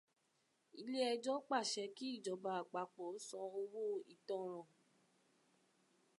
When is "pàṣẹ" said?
1.49-1.83